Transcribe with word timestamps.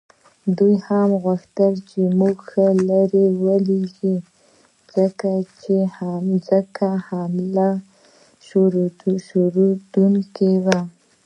دوی 0.57 0.75
هم 0.87 1.09
غوښتل 1.23 1.73
چې 1.89 2.01
موږ 2.19 2.37
ښه 2.49 2.65
لرې 2.89 3.25
ولیږي، 3.43 4.15
ځکه 6.49 6.89
حمله 7.11 7.69
شروع 8.47 8.89
کېدونکې 9.93 10.51
وه. 10.65 10.79